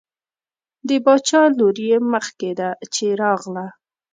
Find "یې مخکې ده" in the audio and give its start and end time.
1.87-2.69